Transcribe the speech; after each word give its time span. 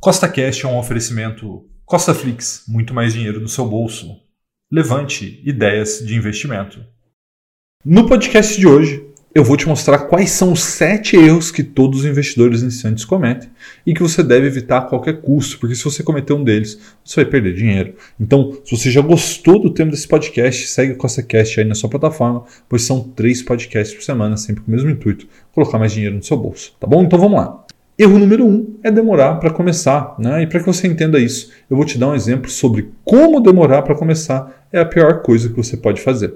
Costa 0.00 0.28
Cash 0.28 0.62
é 0.62 0.68
um 0.68 0.78
oferecimento 0.78 1.66
Costa 1.84 2.14
Flix, 2.14 2.62
muito 2.68 2.94
mais 2.94 3.14
dinheiro 3.14 3.40
no 3.40 3.48
seu 3.48 3.66
bolso. 3.66 4.16
Levante 4.70 5.42
ideias 5.44 5.98
de 5.98 6.14
investimento. 6.14 6.78
No 7.84 8.06
podcast 8.06 8.56
de 8.56 8.66
hoje, 8.66 9.04
eu 9.34 9.42
vou 9.42 9.56
te 9.56 9.66
mostrar 9.66 9.98
quais 10.06 10.30
são 10.30 10.52
os 10.52 10.62
sete 10.62 11.16
erros 11.16 11.50
que 11.50 11.64
todos 11.64 12.00
os 12.00 12.06
investidores 12.06 12.62
iniciantes 12.62 13.04
cometem 13.04 13.50
e 13.84 13.92
que 13.92 14.00
você 14.00 14.22
deve 14.22 14.46
evitar 14.46 14.78
a 14.78 14.82
qualquer 14.82 15.20
custo, 15.20 15.58
porque 15.58 15.74
se 15.74 15.82
você 15.82 16.04
cometer 16.04 16.32
um 16.32 16.44
deles, 16.44 16.78
você 17.04 17.22
vai 17.22 17.30
perder 17.32 17.54
dinheiro. 17.54 17.94
Então, 18.20 18.56
se 18.64 18.76
você 18.76 18.92
já 18.92 19.00
gostou 19.00 19.60
do 19.60 19.74
tema 19.74 19.90
desse 19.90 20.06
podcast, 20.06 20.68
segue 20.68 20.92
o 20.92 20.96
CostaCast 20.96 21.58
aí 21.58 21.66
na 21.66 21.74
sua 21.74 21.90
plataforma, 21.90 22.44
pois 22.68 22.82
são 22.82 23.02
três 23.02 23.42
podcasts 23.42 23.96
por 23.96 24.04
semana, 24.04 24.36
sempre 24.36 24.62
com 24.62 24.70
o 24.70 24.74
mesmo 24.74 24.90
intuito, 24.90 25.26
colocar 25.52 25.76
mais 25.76 25.92
dinheiro 25.92 26.14
no 26.14 26.22
seu 26.22 26.36
bolso, 26.36 26.76
tá 26.78 26.86
bom? 26.86 27.02
Então 27.02 27.18
vamos 27.18 27.36
lá. 27.36 27.64
Erro 27.98 28.16
número 28.16 28.46
um 28.46 28.78
é 28.84 28.92
demorar 28.92 29.34
para 29.40 29.50
começar. 29.50 30.14
Né? 30.20 30.44
E 30.44 30.46
para 30.46 30.60
que 30.60 30.66
você 30.66 30.86
entenda 30.86 31.18
isso, 31.18 31.50
eu 31.68 31.76
vou 31.76 31.84
te 31.84 31.98
dar 31.98 32.08
um 32.08 32.14
exemplo 32.14 32.48
sobre 32.48 32.90
como 33.04 33.40
demorar 33.40 33.82
para 33.82 33.96
começar 33.96 34.66
é 34.72 34.78
a 34.78 34.84
pior 34.84 35.20
coisa 35.20 35.48
que 35.48 35.56
você 35.56 35.76
pode 35.76 36.00
fazer. 36.00 36.32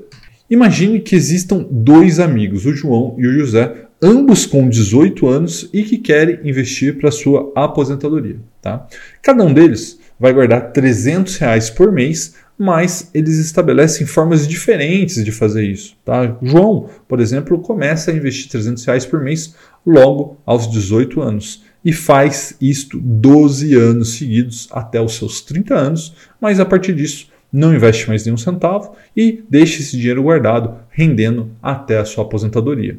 Imagine 0.50 0.98
que 0.98 1.14
existam 1.14 1.64
dois 1.70 2.18
amigos, 2.18 2.66
o 2.66 2.74
João 2.74 3.14
e 3.16 3.26
o 3.28 3.32
José, 3.32 3.86
ambos 4.02 4.44
com 4.44 4.68
18 4.68 5.28
anos 5.28 5.70
e 5.72 5.84
que 5.84 5.98
querem 5.98 6.40
investir 6.42 6.98
para 6.98 7.12
sua 7.12 7.52
aposentadoria. 7.54 8.38
Tá? 8.60 8.84
Cada 9.22 9.44
um 9.44 9.54
deles 9.54 10.00
vai 10.18 10.32
guardar 10.32 10.72
300 10.72 11.36
reais 11.36 11.70
por 11.70 11.92
mês, 11.92 12.34
mas 12.62 13.10
eles 13.12 13.38
estabelecem 13.38 14.06
formas 14.06 14.46
diferentes 14.46 15.24
de 15.24 15.32
fazer 15.32 15.64
isso. 15.64 15.96
Tá? 16.04 16.38
João, 16.40 16.88
por 17.08 17.18
exemplo, 17.18 17.58
começa 17.58 18.12
a 18.12 18.14
investir 18.14 18.48
300 18.52 18.84
reais 18.84 19.04
por 19.04 19.20
mês 19.20 19.56
logo 19.84 20.38
aos 20.46 20.70
18 20.70 21.20
anos 21.20 21.64
e 21.84 21.92
faz 21.92 22.56
isto 22.60 23.00
12 23.00 23.74
anos 23.74 24.14
seguidos 24.14 24.68
até 24.70 25.00
os 25.00 25.14
seus 25.14 25.40
30 25.40 25.74
anos, 25.74 26.14
mas 26.40 26.60
a 26.60 26.64
partir 26.64 26.94
disso 26.94 27.26
não 27.52 27.74
investe 27.74 28.06
mais 28.06 28.24
nenhum 28.24 28.36
centavo 28.36 28.94
e 29.16 29.42
deixa 29.50 29.80
esse 29.80 29.96
dinheiro 29.96 30.22
guardado, 30.22 30.76
rendendo 30.88 31.50
até 31.60 31.98
a 31.98 32.04
sua 32.04 32.22
aposentadoria. 32.22 32.96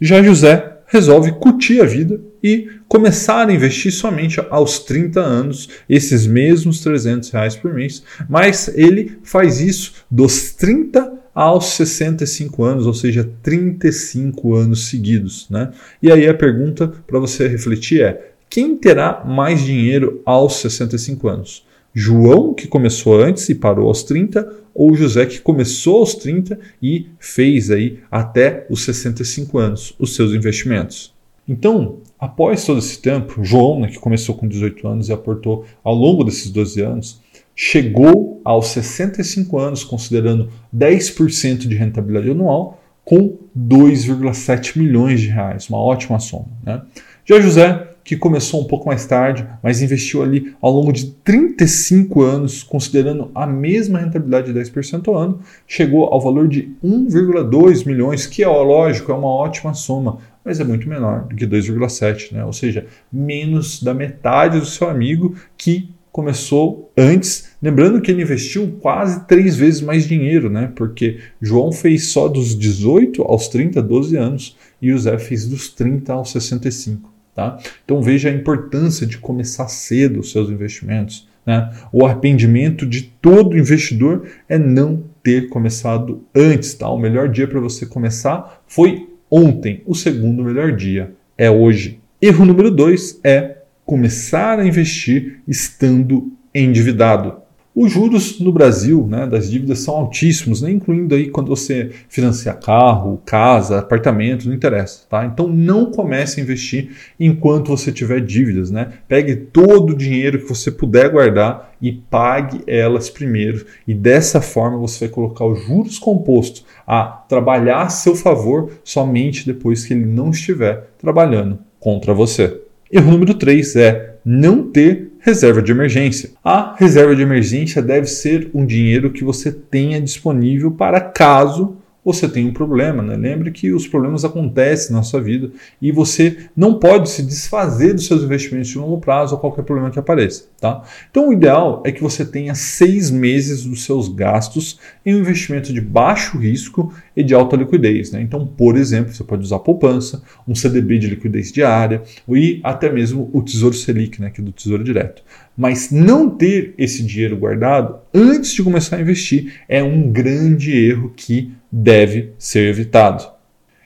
Já 0.00 0.22
José 0.22 0.75
resolve 0.86 1.32
curtir 1.32 1.80
a 1.80 1.84
vida 1.84 2.20
e 2.42 2.68
começar 2.88 3.48
a 3.48 3.52
investir 3.52 3.92
somente 3.92 4.40
aos 4.50 4.78
30 4.80 5.20
anos, 5.20 5.68
esses 5.88 6.26
mesmos 6.26 6.80
300 6.80 7.30
reais 7.30 7.56
por 7.56 7.74
mês, 7.74 8.02
mas 8.28 8.68
ele 8.74 9.18
faz 9.22 9.60
isso 9.60 9.92
dos 10.10 10.52
30 10.52 11.12
aos 11.34 11.66
65 11.74 12.64
anos, 12.64 12.86
ou 12.86 12.94
seja, 12.94 13.28
35 13.42 14.54
anos 14.54 14.88
seguidos. 14.88 15.46
Né? 15.50 15.70
E 16.02 16.10
aí 16.10 16.26
a 16.26 16.34
pergunta 16.34 16.90
para 17.06 17.18
você 17.18 17.46
refletir 17.46 18.02
é: 18.02 18.32
quem 18.48 18.76
terá 18.76 19.22
mais 19.24 19.60
dinheiro 19.60 20.22
aos 20.24 20.56
65 20.60 21.28
anos? 21.28 21.66
João, 21.92 22.54
que 22.54 22.66
começou 22.66 23.20
antes 23.20 23.48
e 23.48 23.54
parou 23.54 23.88
aos 23.88 24.02
30, 24.02 24.65
ou 24.76 24.94
José, 24.94 25.24
que 25.26 25.40
começou 25.40 25.98
aos 25.98 26.14
30 26.14 26.58
e 26.82 27.06
fez 27.18 27.70
aí 27.70 28.00
até 28.10 28.66
os 28.68 28.84
65 28.84 29.58
anos 29.58 29.94
os 29.98 30.14
seus 30.14 30.32
investimentos? 30.32 31.14
Então, 31.48 31.98
após 32.18 32.64
todo 32.64 32.78
esse 32.78 33.00
tempo, 33.00 33.42
João, 33.42 33.80
né, 33.80 33.88
que 33.88 33.98
começou 33.98 34.34
com 34.34 34.46
18 34.46 34.86
anos 34.86 35.08
e 35.08 35.12
aportou 35.12 35.64
ao 35.82 35.94
longo 35.94 36.24
desses 36.24 36.50
12 36.50 36.80
anos, 36.82 37.20
chegou 37.54 38.40
aos 38.44 38.68
65 38.68 39.58
anos, 39.58 39.82
considerando 39.82 40.50
10% 40.76 41.66
de 41.66 41.74
rentabilidade 41.74 42.30
anual, 42.30 42.82
com 43.04 43.38
2,7 43.56 44.76
milhões 44.76 45.20
de 45.20 45.28
reais, 45.28 45.68
uma 45.68 45.78
ótima 45.78 46.18
soma. 46.18 46.48
Né? 46.64 46.82
Já 47.24 47.40
José, 47.40 47.88
que 48.06 48.16
começou 48.16 48.60
um 48.60 48.64
pouco 48.64 48.86
mais 48.86 49.04
tarde, 49.04 49.44
mas 49.60 49.82
investiu 49.82 50.22
ali 50.22 50.54
ao 50.62 50.70
longo 50.70 50.92
de 50.92 51.06
35 51.24 52.22
anos, 52.22 52.62
considerando 52.62 53.32
a 53.34 53.48
mesma 53.48 53.98
rentabilidade 53.98 54.52
de 54.52 54.58
10% 54.58 55.08
ao 55.08 55.16
ano, 55.16 55.40
chegou 55.66 56.04
ao 56.04 56.20
valor 56.20 56.46
de 56.46 56.70
1,2 56.84 57.84
milhões, 57.84 58.24
que 58.24 58.44
é 58.44 58.46
lógico, 58.46 59.10
é 59.10 59.14
uma 59.14 59.26
ótima 59.26 59.74
soma, 59.74 60.18
mas 60.44 60.60
é 60.60 60.64
muito 60.64 60.88
menor 60.88 61.24
do 61.24 61.34
que 61.34 61.44
2,7, 61.44 62.30
né? 62.30 62.44
ou 62.44 62.52
seja, 62.52 62.86
menos 63.12 63.82
da 63.82 63.92
metade 63.92 64.60
do 64.60 64.66
seu 64.66 64.88
amigo 64.88 65.34
que 65.58 65.92
começou 66.12 66.92
antes, 66.96 67.56
lembrando 67.60 68.00
que 68.00 68.12
ele 68.12 68.22
investiu 68.22 68.78
quase 68.80 69.26
três 69.26 69.56
vezes 69.56 69.80
mais 69.82 70.06
dinheiro, 70.06 70.48
né? 70.48 70.72
Porque 70.74 71.18
João 71.42 71.70
fez 71.70 72.06
só 72.06 72.26
dos 72.26 72.56
18 72.56 73.20
aos 73.20 73.48
30, 73.48 73.82
12 73.82 74.16
anos, 74.16 74.56
e 74.80 74.92
o 74.92 74.98
Zé 74.98 75.18
fez 75.18 75.46
dos 75.46 75.68
30 75.68 76.14
aos 76.14 76.30
65. 76.30 77.15
Tá? 77.36 77.58
Então 77.84 78.00
veja 78.00 78.30
a 78.30 78.32
importância 78.32 79.06
de 79.06 79.18
começar 79.18 79.68
cedo 79.68 80.20
os 80.20 80.32
seus 80.32 80.48
investimentos. 80.48 81.28
Né? 81.44 81.70
O 81.92 82.06
arrependimento 82.06 82.86
de 82.86 83.02
todo 83.02 83.58
investidor 83.58 84.26
é 84.48 84.56
não 84.58 85.04
ter 85.22 85.50
começado 85.50 86.24
antes. 86.34 86.72
Tá? 86.72 86.88
O 86.88 86.98
melhor 86.98 87.28
dia 87.28 87.46
para 87.46 87.60
você 87.60 87.84
começar 87.84 88.62
foi 88.66 89.10
ontem. 89.30 89.82
O 89.84 89.94
segundo 89.94 90.42
melhor 90.42 90.72
dia 90.72 91.12
é 91.36 91.50
hoje. 91.50 92.00
Erro 92.22 92.46
número 92.46 92.70
dois 92.70 93.20
é 93.22 93.58
começar 93.84 94.58
a 94.58 94.66
investir 94.66 95.40
estando 95.46 96.32
endividado. 96.54 97.45
Os 97.76 97.92
juros 97.92 98.40
no 98.40 98.50
Brasil 98.50 99.06
né, 99.06 99.26
das 99.26 99.50
dívidas 99.50 99.80
são 99.80 99.96
altíssimos, 99.96 100.62
né, 100.62 100.70
incluindo 100.70 101.14
aí 101.14 101.28
quando 101.28 101.48
você 101.48 101.90
financia 102.08 102.54
carro, 102.54 103.20
casa, 103.26 103.80
apartamento, 103.80 104.48
não 104.48 104.54
interessa. 104.54 105.02
Tá? 105.10 105.26
Então 105.26 105.46
não 105.46 105.90
comece 105.90 106.40
a 106.40 106.42
investir 106.42 106.92
enquanto 107.20 107.68
você 107.68 107.92
tiver 107.92 108.22
dívidas. 108.22 108.70
Né? 108.70 108.94
Pegue 109.06 109.36
todo 109.36 109.90
o 109.90 109.96
dinheiro 109.96 110.38
que 110.38 110.48
você 110.48 110.70
puder 110.70 111.10
guardar 111.10 111.76
e 111.82 111.92
pague 111.92 112.62
elas 112.66 113.10
primeiro. 113.10 113.66
E 113.86 113.92
dessa 113.92 114.40
forma 114.40 114.78
você 114.78 115.00
vai 115.00 115.14
colocar 115.14 115.44
os 115.44 115.62
juros 115.62 115.98
compostos 115.98 116.64
a 116.86 117.04
trabalhar 117.04 117.82
a 117.82 117.88
seu 117.90 118.16
favor 118.16 118.70
somente 118.82 119.44
depois 119.44 119.84
que 119.84 119.92
ele 119.92 120.06
não 120.06 120.30
estiver 120.30 120.92
trabalhando 120.98 121.58
contra 121.78 122.14
você. 122.14 122.58
Erro 122.90 123.10
número 123.10 123.34
3 123.34 123.76
é 123.76 124.16
não 124.24 124.62
ter 124.62 125.05
reserva 125.26 125.60
de 125.60 125.72
emergência. 125.72 126.30
A 126.44 126.76
reserva 126.78 127.16
de 127.16 127.20
emergência 127.20 127.82
deve 127.82 128.06
ser 128.06 128.48
um 128.54 128.64
dinheiro 128.64 129.10
que 129.10 129.24
você 129.24 129.50
tenha 129.50 130.00
disponível 130.00 130.70
para 130.70 131.00
caso 131.00 131.75
você 132.06 132.28
tem 132.28 132.46
um 132.46 132.52
problema. 132.52 133.02
Né? 133.02 133.16
Lembre 133.16 133.50
que 133.50 133.72
os 133.72 133.88
problemas 133.88 134.24
acontecem 134.24 134.94
na 134.94 135.02
sua 135.02 135.20
vida 135.20 135.50
e 135.82 135.90
você 135.90 136.48
não 136.56 136.78
pode 136.78 137.10
se 137.10 137.20
desfazer 137.20 137.94
dos 137.94 138.06
seus 138.06 138.22
investimentos 138.22 138.68
de 138.68 138.78
longo 138.78 138.98
prazo 138.98 139.34
a 139.34 139.38
qualquer 139.38 139.62
problema 139.62 139.90
que 139.90 139.98
apareça. 139.98 140.44
Tá? 140.60 140.84
Então, 141.10 141.28
o 141.28 141.32
ideal 141.32 141.82
é 141.84 141.90
que 141.90 142.00
você 142.00 142.24
tenha 142.24 142.54
seis 142.54 143.10
meses 143.10 143.64
dos 143.64 143.84
seus 143.84 144.08
gastos 144.08 144.78
em 145.04 145.16
um 145.16 145.18
investimento 145.18 145.72
de 145.72 145.80
baixo 145.80 146.38
risco 146.38 146.94
e 147.16 147.24
de 147.24 147.34
alta 147.34 147.56
liquidez. 147.56 148.12
Né? 148.12 148.22
Então, 148.22 148.46
por 148.46 148.76
exemplo, 148.76 149.12
você 149.12 149.24
pode 149.24 149.42
usar 149.42 149.58
poupança, 149.58 150.22
um 150.46 150.54
CDB 150.54 150.98
de 150.98 151.08
liquidez 151.08 151.50
diária 151.50 152.02
e 152.28 152.60
até 152.62 152.90
mesmo 152.90 153.28
o 153.32 153.42
Tesouro 153.42 153.74
Selic, 153.74 154.20
né, 154.20 154.30
que 154.30 154.40
é 154.40 154.44
do 154.44 154.52
Tesouro 154.52 154.84
Direto. 154.84 155.22
Mas 155.56 155.90
não 155.90 156.28
ter 156.28 156.74
esse 156.76 157.02
dinheiro 157.02 157.36
guardado 157.36 157.96
antes 158.12 158.52
de 158.52 158.62
começar 158.62 158.96
a 158.96 159.00
investir 159.00 159.54
é 159.68 159.82
um 159.82 160.10
grande 160.10 160.76
erro 160.76 161.12
que 161.16 161.52
deve 161.72 162.32
ser 162.38 162.68
evitado. 162.68 163.36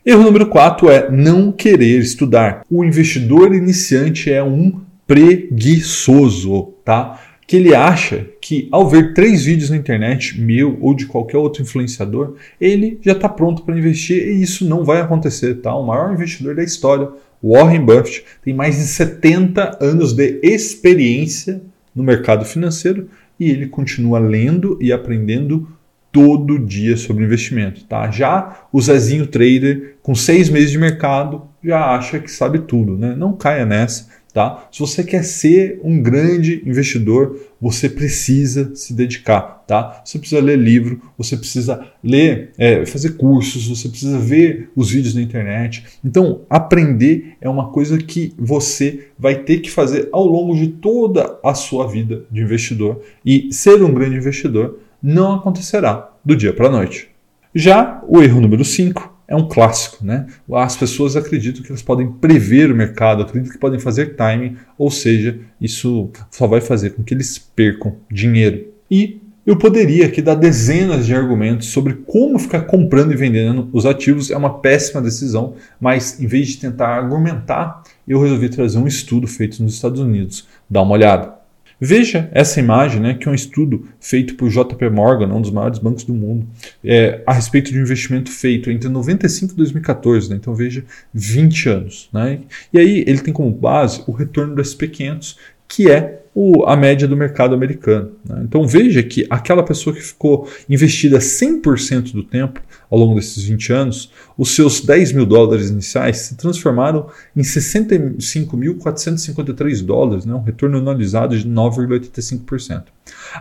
Erro 0.05 0.23
número 0.23 0.47
4 0.47 0.91
é 0.91 1.11
não 1.11 1.53
querer 1.53 2.01
estudar. 2.01 2.65
O 2.71 2.83
investidor 2.83 3.55
iniciante 3.55 4.33
é 4.33 4.43
um 4.43 4.81
preguiçoso, 5.07 6.73
tá? 6.85 7.21
Que 7.47 7.57
ele 7.57 7.75
acha 7.75 8.27
que 8.41 8.69
ao 8.73 8.89
ver 8.89 9.13
três 9.13 9.45
vídeos 9.45 9.71
na 9.71 9.77
internet, 9.77 10.41
meu 10.41 10.79
ou 10.81 10.95
de 10.95 11.05
qualquer 11.07 11.37
outro 11.37 11.63
influenciador, 11.63 12.37
ele 12.61 12.99
já 13.03 13.13
está 13.13 13.29
pronto 13.29 13.63
para 13.63 13.77
investir 13.77 14.27
e 14.27 14.41
isso 14.41 14.65
não 14.65 14.85
vai 14.85 15.01
acontecer, 15.01 15.57
tá? 15.57 15.75
O 15.75 15.87
maior 15.87 16.13
investidor 16.13 16.55
da 16.55 16.65
história, 16.65 17.09
Warren 17.43 17.85
Buffett, 17.85 18.25
tem 18.43 18.53
mais 18.53 18.77
de 18.77 18.83
70 18.83 19.79
anos 19.81 20.13
de 20.13 20.41
experiência 20.43 21.63
no 21.95 22.03
mercado 22.03 22.45
financeiro 22.45 23.09
e 23.39 23.51
ele 23.51 23.67
continua 23.67 24.19
lendo 24.19 24.79
e 24.81 24.93
aprendendo 24.93 25.69
todo 26.13 26.59
dia 26.59 26.97
sobre 26.97 27.25
investimento, 27.25 27.85
tá? 27.85 28.11
Já 28.11 28.67
o 28.73 28.81
Zezinho 28.81 29.27
Trader, 29.27 29.97
com 30.03 30.15
seis 30.15 30.49
meses 30.49 30.71
de 30.71 30.79
mercado, 30.79 31.43
já 31.63 31.95
acha 31.95 32.19
que 32.19 32.31
sabe 32.31 32.61
tudo, 32.61 32.99
né? 32.99 33.15
Não 33.17 33.33
caia 33.33 33.65
nessa, 33.65 34.09
tá? 34.33 34.69
Se 34.71 34.81
você 34.81 35.03
quer 35.03 35.25
ser 35.25 35.81
um 35.83 36.03
grande 36.03 36.63
investidor, 36.67 37.39
você 37.61 37.89
precisa 37.89 38.75
se 38.75 38.95
dedicar, 38.95 39.65
tá? 39.67 40.03
Você 40.05 40.19
precisa 40.19 40.41
ler 40.41 40.59
livro, 40.59 41.01
você 41.17 41.37
precisa 41.37 41.87
ler, 42.03 42.53
é, 42.57 42.87
fazer 42.87 43.17
cursos, 43.17 43.69
você 43.69 43.89
precisa 43.89 44.19
ver 44.19 44.71
os 44.75 44.91
vídeos 44.91 45.15
na 45.15 45.23
internet. 45.23 45.85
Então, 46.05 46.43
aprender 46.49 47.37
é 47.41 47.49
uma 47.49 47.71
coisa 47.71 47.99
que 47.99 48.33
você 48.39 49.09
vai 49.19 49.37
ter 49.37 49.59
que 49.59 49.71
fazer 49.71 50.09
ao 50.13 50.27
longo 50.27 50.55
de 50.55 50.69
toda 50.69 51.39
a 51.45 51.55
sua 51.55 51.87
vida 51.87 52.25
de 52.31 52.41
investidor 52.41 53.03
e 53.25 53.53
ser 53.53 53.83
um 53.83 53.93
grande 53.93 54.17
investidor 54.17 54.79
não 55.03 55.35
acontecerá 55.35 56.11
do 56.25 56.37
dia 56.37 56.53
para 56.53 56.69
a 56.69 56.71
noite. 56.71 57.09
Já 57.55 58.03
o 58.07 58.23
erro 58.23 58.41
número 58.41 58.65
5 58.65 59.10
é 59.31 59.37
um 59.37 59.47
clássico, 59.47 60.05
né? 60.05 60.27
As 60.53 60.77
pessoas 60.77 61.15
acreditam 61.15 61.63
que 61.63 61.71
elas 61.71 61.83
podem 61.83 62.11
prever 62.11 62.73
o 62.73 62.75
mercado, 62.75 63.23
acreditam 63.23 63.53
que 63.53 63.61
podem 63.61 63.79
fazer 63.79 64.17
timing, 64.17 64.57
ou 64.77 64.91
seja, 64.91 65.39
isso 65.61 66.11
só 66.33 66.49
vai 66.49 66.61
fazer 66.61 66.91
com 66.91 67.05
que 67.05 67.15
eles 67.15 67.39
percam 67.39 67.95
dinheiro. 68.11 68.67
E 68.91 69.21
eu 69.47 69.57
poderia 69.57 70.07
aqui 70.07 70.21
dar 70.21 70.35
dezenas 70.35 71.07
de 71.07 71.15
argumentos 71.15 71.69
sobre 71.69 71.95
como 72.07 72.41
ficar 72.41 72.63
comprando 72.63 73.13
e 73.13 73.17
vendendo 73.17 73.71
os 73.73 73.87
ativos 73.87 74.33
é 74.33 74.37
uma 74.37 74.59
péssima 74.59 75.01
decisão, 75.01 75.55
mas 75.81 76.21
em 76.21 76.27
vez 76.27 76.49
de 76.49 76.59
tentar 76.59 76.89
argumentar, 76.89 77.85
eu 78.07 78.21
resolvi 78.21 78.49
trazer 78.49 78.79
um 78.79 78.87
estudo 78.89 79.29
feito 79.29 79.63
nos 79.63 79.75
Estados 79.75 80.01
Unidos. 80.01 80.49
Dá 80.69 80.83
uma 80.83 80.93
olhada. 80.93 81.40
Veja 81.81 82.29
essa 82.33 82.61
imagem, 82.61 83.01
né, 83.01 83.15
que 83.15 83.27
é 83.27 83.31
um 83.31 83.35
estudo 83.35 83.89
feito 83.99 84.35
por 84.35 84.51
JP 84.51 84.91
Morgan, 84.91 85.33
um 85.33 85.41
dos 85.41 85.51
maiores 85.51 85.79
bancos 85.79 86.05
do 86.05 86.13
mundo, 86.13 86.47
é, 86.85 87.23
a 87.27 87.33
respeito 87.33 87.73
de 87.73 87.79
um 87.79 87.83
investimento 87.83 88.31
feito 88.31 88.71
entre 88.71 88.89
95 88.89 89.55
e 89.55 89.57
2014. 89.57 90.29
Né, 90.29 90.37
então 90.37 90.55
veja, 90.55 90.85
20 91.15 91.69
anos. 91.69 92.09
Né, 92.13 92.41
e 92.73 92.79
aí 92.79 93.05
ele 93.07 93.21
tem 93.21 93.33
como 93.33 93.51
base 93.51 94.03
o 94.07 94.13
retorno 94.13 94.55
do 94.55 94.63
SP500, 94.63 95.37
que 95.67 95.91
é 95.91 96.21
o, 96.35 96.65
a 96.65 96.77
média 96.77 97.09
do 97.09 97.17
mercado 97.17 97.55
americano. 97.55 98.13
Né? 98.29 98.43
Então 98.45 98.67
veja 98.67 99.03
que 99.03 99.27
aquela 99.31 99.63
pessoa 99.63 99.95
que 99.95 100.03
ficou 100.03 100.49
investida 100.69 101.19
100% 101.19 102.13
do 102.13 102.23
tempo 102.23 102.61
ao 102.91 102.99
longo 102.99 103.15
desses 103.15 103.43
20 103.45 103.73
anos, 103.73 104.11
os 104.37 104.55
seus 104.55 104.81
10 104.81 105.13
mil 105.13 105.25
dólares 105.25 105.71
iniciais 105.71 106.19
se 106.19 106.37
transformaram 106.37 107.07
em 107.37 107.43
65.453 107.43 109.85
dólares, 109.85 110.27
né? 110.27 110.35
um 110.35 110.43
retorno 110.43 110.79
anualizado 110.79 111.39
de 111.39 111.49
9,85%. 111.49 112.87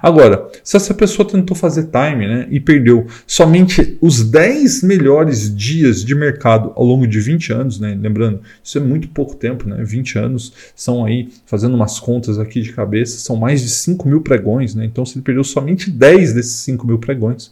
Agora, 0.01 0.47
se 0.63 0.77
essa 0.77 0.93
pessoa 0.93 1.27
tentou 1.27 1.55
fazer 1.55 1.89
time 1.89 2.27
né, 2.27 2.47
e 2.49 2.59
perdeu 2.59 3.07
somente 3.25 3.97
os 4.01 4.23
10 4.23 4.83
melhores 4.83 5.53
dias 5.53 6.03
de 6.03 6.15
mercado 6.15 6.71
ao 6.75 6.83
longo 6.83 7.07
de 7.07 7.19
20 7.19 7.53
anos, 7.53 7.79
né, 7.79 7.97
lembrando, 7.99 8.41
isso 8.63 8.77
é 8.77 8.81
muito 8.81 9.09
pouco 9.09 9.35
tempo, 9.35 9.67
né, 9.67 9.83
20 9.83 10.17
anos 10.17 10.53
são 10.75 11.05
aí, 11.05 11.29
fazendo 11.45 11.75
umas 11.75 11.99
contas 11.99 12.37
aqui 12.37 12.61
de 12.61 12.71
cabeça, 12.71 13.19
são 13.19 13.35
mais 13.35 13.61
de 13.61 13.69
5 13.69 14.07
mil 14.07 14.21
pregões, 14.21 14.75
né, 14.75 14.85
então 14.85 15.05
se 15.05 15.15
ele 15.15 15.23
perdeu 15.23 15.43
somente 15.43 15.89
10 15.89 16.33
desses 16.33 16.55
5 16.57 16.85
mil 16.85 16.99
pregões, 16.99 17.51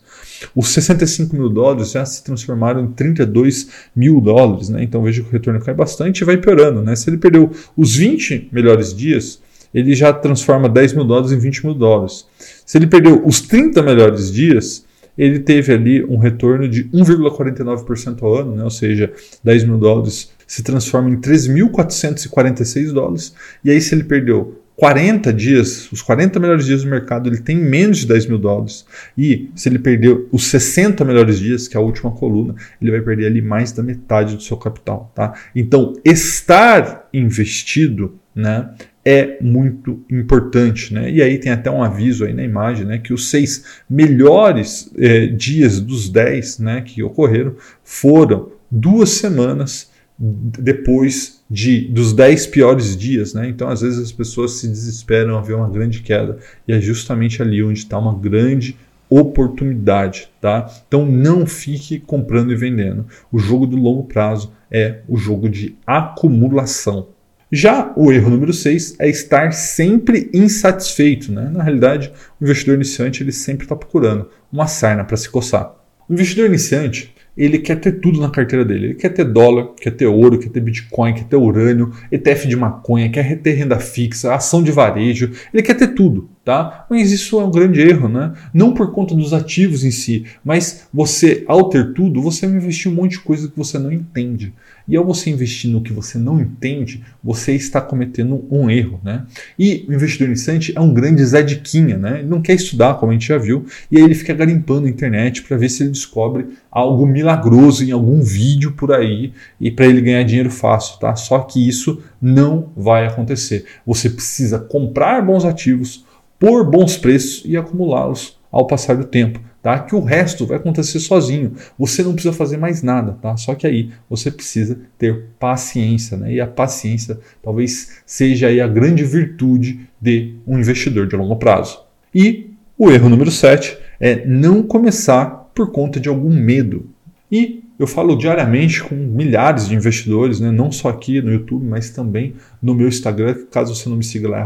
os 0.55 0.69
65 0.69 1.35
mil 1.35 1.49
dólares 1.49 1.86
já 1.91 2.05
se 2.05 2.23
transformaram 2.23 2.83
em 2.83 2.87
32 2.87 3.69
mil 3.95 4.21
dólares, 4.21 4.69
né, 4.69 4.83
então 4.83 5.03
veja 5.03 5.21
que 5.21 5.29
o 5.29 5.31
retorno 5.31 5.59
cai 5.59 5.73
bastante 5.73 6.21
e 6.21 6.25
vai 6.25 6.37
piorando. 6.37 6.81
Né, 6.81 6.95
se 6.95 7.09
ele 7.09 7.17
perdeu 7.17 7.51
os 7.75 7.95
20 7.95 8.49
melhores 8.51 8.93
dias, 8.93 9.41
ele 9.73 9.93
já 9.93 10.13
transforma 10.13 10.69
10 10.69 10.93
mil 10.93 11.03
dólares 11.03 11.31
em 11.31 11.39
20 11.39 11.65
mil 11.65 11.73
dólares. 11.73 12.25
Se 12.65 12.77
ele 12.77 12.87
perdeu 12.87 13.25
os 13.25 13.41
30 13.41 13.81
melhores 13.81 14.31
dias, 14.31 14.85
ele 15.17 15.39
teve 15.39 15.73
ali 15.73 16.05
um 16.05 16.17
retorno 16.17 16.67
de 16.69 16.85
1,49% 16.85 18.21
ao 18.21 18.35
ano, 18.35 18.55
né? 18.55 18.63
ou 18.63 18.69
seja, 18.69 19.11
10 19.43 19.63
mil 19.63 19.77
dólares 19.77 20.31
se 20.45 20.63
transforma 20.63 21.09
em 21.09 21.17
3.446 21.17 22.93
dólares. 22.93 23.33
E 23.63 23.71
aí, 23.71 23.81
se 23.81 23.95
ele 23.95 24.03
perdeu 24.03 24.61
40 24.77 25.33
dias, 25.33 25.91
os 25.91 26.03
40 26.03 26.39
melhores 26.39 26.67
dias 26.67 26.83
do 26.83 26.89
mercado, 26.89 27.27
ele 27.27 27.39
tem 27.39 27.57
menos 27.57 27.97
de 27.97 28.07
10 28.07 28.27
mil 28.27 28.37
dólares. 28.37 28.85
E 29.17 29.49
se 29.55 29.67
ele 29.67 29.79
perdeu 29.79 30.29
os 30.31 30.45
60 30.45 31.03
melhores 31.03 31.39
dias, 31.39 31.67
que 31.67 31.75
é 31.75 31.79
a 31.79 31.83
última 31.83 32.11
coluna, 32.11 32.53
ele 32.79 32.91
vai 32.91 33.01
perder 33.01 33.25
ali 33.25 33.41
mais 33.41 33.71
da 33.71 33.81
metade 33.81 34.35
do 34.35 34.43
seu 34.43 34.55
capital. 34.55 35.11
Tá? 35.15 35.33
Então, 35.55 35.93
estar 36.05 37.09
investido 37.11 38.19
né, 38.35 38.69
é 39.03 39.39
muito 39.41 40.05
importante. 40.11 40.93
Né? 40.93 41.11
E 41.11 41.23
aí 41.23 41.39
tem 41.39 41.51
até 41.51 41.71
um 41.71 41.81
aviso 41.81 42.23
aí 42.23 42.33
na 42.35 42.43
imagem 42.43 42.85
né, 42.85 42.99
que 42.99 43.11
os 43.11 43.31
seis 43.31 43.81
melhores 43.89 44.91
eh, 44.95 45.25
dias 45.25 45.79
dos 45.79 46.07
dez 46.07 46.59
né, 46.59 46.81
que 46.81 47.01
ocorreram 47.01 47.55
foram 47.83 48.51
duas 48.69 49.09
semanas 49.09 49.86
depois 50.19 51.43
de 51.49 51.87
dos 51.89 52.13
dez 52.13 52.47
piores 52.47 52.97
dias. 52.97 53.33
Né? 53.33 53.49
Então, 53.49 53.69
às 53.69 53.81
vezes, 53.81 53.99
as 53.99 54.11
pessoas 54.11 54.53
se 54.53 54.67
desesperam 54.67 55.37
a 55.37 55.41
ver 55.41 55.53
uma 55.53 55.69
grande 55.69 56.01
queda. 56.01 56.37
E 56.67 56.73
é 56.73 56.81
justamente 56.81 57.41
ali 57.41 57.63
onde 57.63 57.79
está 57.79 57.97
uma 57.97 58.17
grande 58.17 58.75
oportunidade, 59.09 60.29
tá? 60.41 60.69
Então 60.87 61.05
não 61.05 61.45
fique 61.45 61.99
comprando 61.99 62.51
e 62.51 62.55
vendendo. 62.55 63.05
O 63.31 63.39
jogo 63.39 63.65
do 63.65 63.77
longo 63.77 64.03
prazo 64.03 64.51
é 64.69 64.99
o 65.07 65.15
jogo 65.17 65.47
de 65.47 65.77
acumulação. 65.85 67.07
Já 67.49 67.93
o 67.95 68.11
erro 68.11 68.29
número 68.29 68.51
6 68.51 68.97
é 68.99 69.07
estar 69.07 69.53
sempre 69.53 70.29
insatisfeito. 70.33 71.31
Né? 71.31 71.49
Na 71.49 71.63
realidade, 71.63 72.11
o 72.39 72.43
investidor 72.43 72.75
iniciante 72.75 73.23
ele 73.23 73.31
sempre 73.31 73.63
está 73.63 73.75
procurando 73.75 74.29
uma 74.51 74.67
sarna 74.67 75.05
para 75.05 75.15
se 75.15 75.29
coçar. 75.29 75.73
O 76.09 76.13
investidor 76.13 76.47
iniciante 76.47 77.15
ele 77.37 77.59
quer 77.59 77.75
ter 77.75 77.93
tudo 77.93 78.19
na 78.19 78.29
carteira 78.29 78.65
dele. 78.65 78.87
Ele 78.87 78.93
quer 78.95 79.09
ter 79.09 79.23
dólar, 79.23 79.73
quer 79.79 79.91
ter 79.91 80.07
ouro, 80.07 80.39
quer 80.39 80.49
ter 80.49 80.59
Bitcoin, 80.59 81.13
quer 81.13 81.25
ter 81.25 81.35
urânio, 81.35 81.91
ETF 82.11 82.47
de 82.47 82.55
maconha, 82.55 83.09
quer 83.09 83.37
ter 83.37 83.51
renda 83.51 83.79
fixa, 83.79 84.33
ação 84.33 84.63
de 84.63 84.71
varejo. 84.71 85.31
Ele 85.53 85.61
quer 85.61 85.75
ter 85.75 85.89
tudo, 85.89 86.29
tá? 86.47 86.85
Mas 86.89 87.11
isso 87.11 87.41
é 87.41 87.43
um 87.43 87.51
grande 87.51 87.81
erro, 87.81 88.07
né? 88.07 88.31
Não 88.53 88.73
por 88.73 88.93
conta 88.93 89.13
dos 89.13 89.33
ativos 89.33 89.83
em 89.83 89.91
si, 89.91 90.23
mas 90.45 90.87
você, 90.93 91.43
ao 91.45 91.67
ter 91.67 91.91
tudo, 91.91 92.21
você 92.21 92.47
vai 92.47 92.55
investir 92.55 92.89
um 92.89 92.95
monte 92.95 93.11
de 93.11 93.19
coisa 93.19 93.49
que 93.49 93.57
você 93.57 93.77
não 93.77 93.91
entende. 93.91 94.53
E 94.87 94.95
ao 94.95 95.03
você 95.03 95.29
investir 95.29 95.69
no 95.69 95.81
que 95.81 95.91
você 95.91 96.17
não 96.17 96.39
entende, 96.39 97.03
você 97.21 97.51
está 97.51 97.81
cometendo 97.81 98.45
um 98.49 98.69
erro, 98.69 98.97
né? 99.03 99.25
E 99.59 99.85
o 99.89 99.93
investidor 99.93 100.29
iniciante 100.29 100.71
é 100.73 100.79
um 100.79 100.93
grande 100.93 101.21
Zé 101.25 101.41
Diquinha, 101.41 101.97
né? 101.97 102.19
Ele 102.19 102.29
não 102.29 102.41
quer 102.41 102.53
estudar, 102.53 102.93
como 102.93 103.11
a 103.11 103.13
gente 103.13 103.27
já 103.27 103.37
viu, 103.37 103.65
e 103.91 103.97
aí 103.97 104.03
ele 104.05 104.15
fica 104.15 104.33
garimpando 104.33 104.83
na 104.83 104.89
internet 104.89 105.43
para 105.43 105.57
ver 105.57 105.67
se 105.67 105.83
ele 105.83 105.91
descobre 105.91 106.45
algo 106.71 107.05
milagroso 107.05 107.83
em 107.83 107.91
algum 107.91 108.21
vídeo 108.21 108.71
por 108.71 108.93
aí 108.93 109.33
e 109.59 109.69
para 109.69 109.85
ele 109.85 109.99
ganhar 109.99 110.23
dinheiro 110.23 110.49
fácil, 110.49 110.97
tá? 110.97 111.13
Só 111.13 111.39
que 111.39 111.67
isso 111.67 112.01
não 112.21 112.71
vai 112.73 113.05
acontecer. 113.05 113.65
Você 113.85 114.09
precisa 114.09 114.57
comprar 114.57 115.21
bons 115.21 115.43
ativos 115.43 116.06
por 116.39 116.69
bons 116.69 116.97
preços 116.97 117.43
e 117.45 117.57
acumulá-los 117.57 118.37
ao 118.51 118.67
passar 118.67 118.95
do 118.95 119.05
tempo 119.05 119.39
tá? 119.67 119.79
Que 119.79 119.93
o 119.93 119.99
resto 119.99 120.45
vai 120.45 120.55
acontecer 120.55 120.97
sozinho. 120.97 121.51
Você 121.77 122.01
não 122.01 122.13
precisa 122.13 122.33
fazer 122.33 122.55
mais 122.55 122.81
nada, 122.81 123.17
tá? 123.21 123.35
Só 123.35 123.53
que 123.53 123.67
aí 123.67 123.91
você 124.09 124.31
precisa 124.31 124.79
ter 124.97 125.25
paciência, 125.37 126.15
né? 126.15 126.31
E 126.31 126.39
a 126.39 126.47
paciência 126.47 127.19
talvez 127.43 127.97
seja 128.05 128.47
aí 128.47 128.61
a 128.61 128.67
grande 128.67 129.03
virtude 129.03 129.81
de 129.99 130.35
um 130.47 130.57
investidor 130.57 131.05
de 131.05 131.17
longo 131.17 131.35
prazo. 131.35 131.81
E 132.15 132.51
o 132.77 132.89
erro 132.89 133.09
número 133.09 133.29
7 133.29 133.77
é 133.99 134.25
não 134.25 134.63
começar 134.63 135.51
por 135.53 135.69
conta 135.73 135.99
de 135.99 136.07
algum 136.07 136.33
medo. 136.33 136.89
E 137.29 137.65
eu 137.79 137.85
falo 137.85 138.15
diariamente 138.15 138.83
com 138.83 138.95
milhares 138.95 139.67
de 139.67 139.75
investidores, 139.75 140.39
né? 140.39 140.51
não 140.51 140.71
só 140.71 140.89
aqui 140.89 141.21
no 141.21 141.31
YouTube, 141.31 141.65
mas 141.65 141.91
também 141.91 142.33
no 142.61 142.73
meu 142.73 142.87
Instagram, 142.87 143.35
caso 143.51 143.75
você 143.75 143.87
não 143.87 143.97
me 143.97 144.03
siga 144.03 144.27
lá, 144.27 144.39
é 144.39 144.43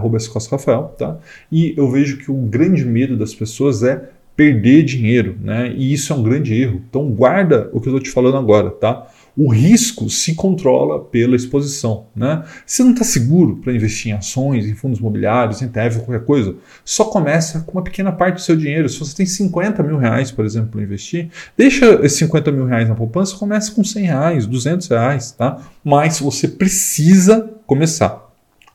Rafael, 0.52 0.94
tá? 0.98 1.18
E 1.52 1.74
eu 1.78 1.90
vejo 1.90 2.18
que 2.18 2.30
o 2.30 2.36
grande 2.36 2.86
medo 2.86 3.18
das 3.18 3.34
pessoas 3.34 3.84
é 3.84 4.10
perder 4.36 4.84
dinheiro, 4.84 5.38
né? 5.42 5.74
E 5.76 5.94
isso 5.94 6.12
é 6.12 6.16
um 6.16 6.24
grande 6.24 6.54
erro. 6.54 6.82
Então 6.90 7.10
guarda 7.10 7.70
o 7.74 7.80
que 7.80 7.88
eu 7.88 7.96
estou 7.96 8.00
te 8.00 8.10
falando 8.10 8.38
agora, 8.38 8.70
tá? 8.72 9.08
O 9.36 9.52
risco 9.52 10.10
se 10.10 10.36
controla 10.36 11.00
pela 11.00 11.36
exposição, 11.36 12.08
né? 12.16 12.44
Se 12.66 12.84
não 12.84 12.92
está 12.92 13.04
seguro 13.04 13.58
para 13.58 13.74
investir 13.74 14.12
em 14.12 14.16
ações, 14.16 14.66
em 14.66 14.76
fundos 14.76 15.00
imobiliários, 15.00 15.62
em 15.62 15.66
ETF, 15.66 16.00
qualquer 16.00 16.26
coisa, 16.26 16.56
só 16.84 17.06
começa 17.06 17.62
com 17.62 17.74
uma 17.74 17.84
pequena 17.84 18.12
parte 18.12 18.36
do 18.36 18.42
seu 18.42 18.56
dinheiro. 18.56 18.90
Se 18.90 19.00
você 19.00 19.16
tem 19.16 19.26
50 19.26 19.82
mil 19.84 19.98
reais, 19.98 20.32
por 20.32 20.46
exemplo, 20.46 20.72
para 20.72 20.82
investir, 20.82 21.30
deixa 21.58 21.86
esses 22.04 22.18
50 22.20 22.52
mil 22.52 22.66
reais 22.66 22.90
na 22.90 22.96
poupança, 22.96 23.38
comece 23.38 23.72
com 23.72 23.84
100 23.84 24.04
reais, 24.06 24.46
200 24.46 24.88
reais, 24.88 25.32
tá? 25.32 25.62
Mas 25.84 26.20
você 26.20 26.48
precisa 26.48 27.50
começar, 27.66 28.32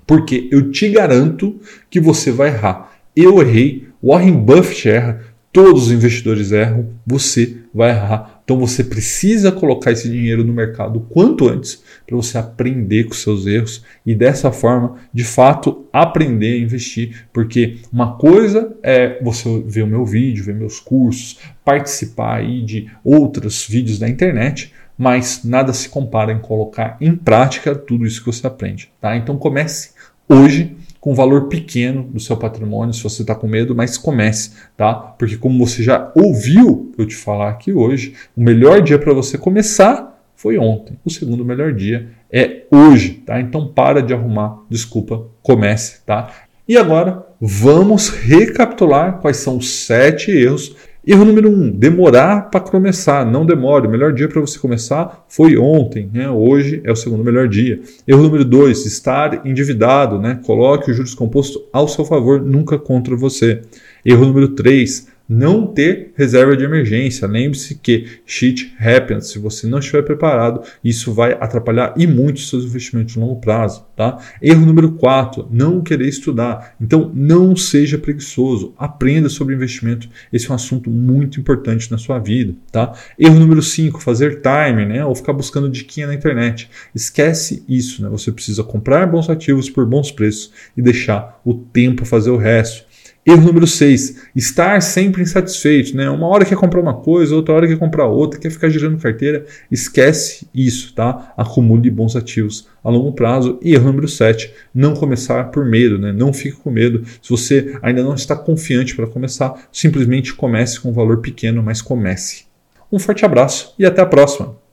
porque 0.07 0.49
eu 0.51 0.71
te 0.71 0.89
garanto 0.89 1.61
que 1.91 2.01
você 2.01 2.31
vai 2.31 2.49
errar. 2.49 2.93
Eu 3.15 3.41
errei, 3.41 3.89
Warren 4.03 4.37
Buffett 4.39 4.89
erra, 4.89 5.21
Todos 5.57 5.87
os 5.87 5.91
investidores 5.91 6.53
erram, 6.53 6.91
você 7.07 7.57
vai 7.73 7.89
errar. 7.89 8.36
Então 8.47 8.61
você 8.61 8.85
precisa 8.85 9.51
colocar 9.51 9.91
esse 9.91 10.09
dinheiro 10.09 10.45
no 10.45 10.53
mercado 10.53 11.01
quanto 11.11 11.49
antes 11.49 11.83
para 12.07 12.15
você 12.15 12.39
aprender 12.39 13.03
com 13.03 13.13
seus 13.13 13.45
erros 13.45 13.85
e 14.07 14.15
dessa 14.15 14.53
forma, 14.53 14.99
de 15.13 15.25
fato, 15.25 15.85
aprender 15.93 16.55
a 16.55 16.59
investir. 16.61 17.27
Porque 17.33 17.79
uma 17.93 18.17
coisa 18.17 18.73
é 18.85 19.21
você 19.21 19.65
ver 19.67 19.83
o 19.83 19.87
meu 19.89 20.07
vídeo, 20.07 20.45
ver 20.45 20.55
meus 20.55 20.79
cursos, 20.79 21.41
participar 21.65 22.37
aí 22.37 22.63
de 22.63 22.89
outros 23.03 23.67
vídeos 23.69 23.99
da 23.99 24.09
internet, 24.09 24.73
mas 24.97 25.41
nada 25.43 25.73
se 25.73 25.89
compara 25.89 26.31
em 26.31 26.39
colocar 26.39 26.97
em 27.01 27.17
prática 27.17 27.75
tudo 27.75 28.07
isso 28.07 28.21
que 28.21 28.33
você 28.33 28.47
aprende. 28.47 28.93
Tá? 29.01 29.17
Então 29.17 29.37
comece 29.37 29.91
hoje 30.29 30.77
com 31.07 31.13
um 31.13 31.15
valor 31.15 31.47
pequeno 31.47 32.03
do 32.03 32.19
seu 32.19 32.37
patrimônio, 32.37 32.93
se 32.93 33.01
você 33.01 33.23
está 33.23 33.33
com 33.33 33.47
medo, 33.47 33.77
mas 33.77 33.97
comece, 33.97 34.51
tá? 34.77 34.93
Porque 34.93 35.37
como 35.37 35.65
você 35.65 35.81
já 35.81 36.11
ouviu 36.17 36.93
eu 36.99 37.07
te 37.07 37.15
falar 37.15 37.51
aqui 37.51 37.73
hoje, 37.73 38.15
o 38.37 38.43
melhor 38.43 38.83
dia 38.83 38.99
para 38.99 39.15
você 39.15 39.39
começar 39.39 40.21
foi 40.35 40.59
ontem. 40.59 40.99
O 41.05 41.11
segundo 41.11 41.45
melhor 41.45 41.73
dia 41.73 42.09
é 42.29 42.65
hoje, 42.73 43.23
tá? 43.25 43.41
Então 43.41 43.69
para 43.69 44.03
de 44.03 44.13
arrumar 44.13 44.59
desculpa, 44.69 45.29
comece, 45.43 46.01
tá? 46.05 46.33
E 46.67 46.77
agora 46.77 47.25
vamos 47.41 48.09
recapitular 48.09 49.21
quais 49.21 49.37
são 49.37 49.59
os 49.59 49.69
sete 49.87 50.33
erros 50.33 50.75
Erro 51.07 51.25
número 51.25 51.49
um, 51.49 51.71
demorar 51.71 52.51
para 52.51 52.59
começar. 52.59 53.25
Não 53.25 53.47
demore. 53.47 53.87
O 53.87 53.91
melhor 53.91 54.13
dia 54.13 54.29
para 54.29 54.41
você 54.41 54.59
começar 54.59 55.25
foi 55.29 55.57
ontem. 55.57 56.11
Né? 56.13 56.29
Hoje 56.29 56.81
é 56.83 56.91
o 56.91 56.97
segundo 56.97 57.23
melhor 57.23 57.47
dia. 57.47 57.81
Erro 58.09 58.25
número 58.25 58.45
dois, 58.45 58.85
estar 58.85 59.47
endividado. 59.47 60.19
Né? 60.19 60.41
Coloque 60.45 60.91
o 60.91 60.95
juros 60.95 61.15
composto 61.15 61.65
ao 61.73 61.87
seu 61.87 62.05
favor, 62.05 62.43
nunca 62.43 62.77
contra 62.77 63.15
você. 63.15 63.63
Erro 64.05 64.27
número 64.27 64.49
três, 64.49 65.07
não 65.29 65.67
ter 65.67 66.13
reserva 66.17 66.57
de 66.57 66.65
emergência. 66.65 67.27
Lembre-se 67.27 67.75
que 67.75 68.21
shit 68.25 68.75
happens. 68.79 69.29
Se 69.29 69.39
você 69.39 69.67
não 69.67 69.79
estiver 69.79 70.03
preparado, 70.03 70.63
isso 70.85 71.13
vai 71.13 71.33
atrapalhar 71.33 71.95
e 71.97 72.07
muito 72.07 72.41
seus 72.41 72.65
investimentos 72.65 73.15
de 73.15 73.21
longo 73.21 73.41
prazo. 73.41 73.85
Tá? 73.97 74.19
Erro 74.41 74.65
número 74.65 74.93
4, 74.93 75.49
não 75.51 75.81
querer 75.81 76.09
estudar. 76.09 76.75
Então, 76.81 77.11
não 77.15 77.57
seja 77.57 77.99
preguiçoso. 77.99 78.75
Aprenda 78.79 79.29
sobre 79.29 79.55
investimento. 79.55 80.09
Esse 80.33 80.49
é 80.49 80.53
um 80.53 80.55
assunto 80.55 80.91
muito 80.91 81.41
importante 81.41 81.91
na 81.91 81.99
sua 81.99 82.19
vida. 82.19 82.55
Tá? 82.71 82.93
Erro 83.19 83.39
número 83.39 83.63
5, 83.63 84.01
fazer 84.01 84.41
time, 84.41 84.87
né? 84.87 85.05
ou 85.05 85.15
ficar 85.15 85.33
buscando 85.33 85.69
diquinha 85.69 86.07
na 86.07 86.15
internet. 86.15 86.71
Esquece 86.95 87.65
isso. 87.69 88.03
Né? 88.03 88.09
Você 88.11 88.31
precisa 88.31 88.63
comprar 88.63 89.07
bons 89.07 89.29
ativos 89.29 89.69
por 89.69 89.87
bons 89.87 90.11
preços 90.11 90.53
e 90.77 90.83
deixar 90.83 91.41
o 91.45 91.55
tempo 91.55 92.05
fazer 92.05 92.31
o 92.31 92.37
resto. 92.37 92.86
Erro 93.27 93.43
número 93.43 93.67
6, 93.67 94.29
estar 94.37 94.81
sempre 94.81 95.21
insatisfeito. 95.21 95.97
Né? 95.97 96.09
Uma 96.09 96.29
hora 96.29 96.45
quer 96.45 96.57
comprar 96.57 96.81
uma 96.81 96.95
coisa, 96.95 97.35
outra 97.35 97.55
hora 97.55 97.67
quer 97.67 97.77
comprar 97.77 98.07
outra, 98.07 98.39
quer 98.39 98.51
ficar 98.51 98.69
girando 98.69 98.99
carteira. 98.99 99.45
Esquece 99.69 100.47
isso, 100.55 100.95
tá? 100.95 101.35
Acumule 101.37 101.91
bons 101.91 102.15
ativos 102.15 102.69
a 102.85 102.89
longo 102.89 103.11
prazo. 103.11 103.59
E 103.61 103.75
erro 103.75 103.87
número 103.87 104.07
7, 104.07 104.53
não 104.73 104.95
começar 104.95 105.51
por 105.51 105.65
medo, 105.65 105.99
né? 105.99 106.13
Não 106.13 106.33
fique 106.33 106.57
com 106.57 106.71
medo. 106.71 107.03
Se 107.21 107.31
você 107.31 107.77
ainda 107.83 108.01
não 108.01 108.15
está 108.15 108.37
confiante 108.37 108.95
para 108.95 109.09
começar, 109.09 109.69
simplesmente 109.73 110.33
comece 110.33 110.79
com 110.79 110.91
um 110.91 110.95
valor 110.95 111.21
pequeno, 111.21 111.61
mas 111.65 111.83
comece. 111.83 112.45
Um 112.93 113.01
forte 113.01 113.25
abraço 113.25 113.75
e 113.77 113.85
até 113.85 114.01
a 114.01 114.07
próxima! 114.07 114.66